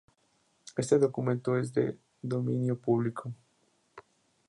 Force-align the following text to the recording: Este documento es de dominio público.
Este 0.77 0.97
documento 0.97 1.55
es 1.59 1.75
de 1.75 1.95
dominio 2.23 2.75
público. 2.75 3.31